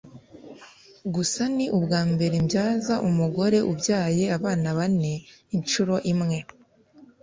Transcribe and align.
gusa 1.15 1.41
ni 1.55 1.65
ubwa 1.77 2.01
mbere 2.11 2.35
mbyaza 2.45 2.93
umugore 3.09 3.57
ubyaye 3.71 4.23
abana 4.37 4.67
bane 4.77 5.13
inshuro 5.55 5.95
imwe 6.11 6.37